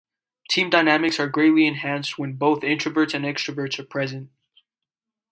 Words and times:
Team 0.49 0.71
dynamics 0.71 1.19
are 1.19 1.29
greatly 1.29 1.67
enhanced 1.67 2.17
when 2.17 2.33
both 2.33 2.61
introverts 2.61 3.13
and 3.13 3.23
extraverts 3.23 3.77
are 3.77 3.83
present. 3.83 4.31